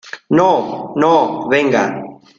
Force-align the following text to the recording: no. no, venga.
no. 0.37 0.93
no, 0.95 1.47
venga. 1.47 2.01